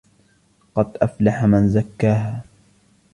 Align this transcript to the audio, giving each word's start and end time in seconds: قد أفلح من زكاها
قد 0.75 0.97
أفلح 0.97 1.43
من 1.45 1.69
زكاها 1.69 2.43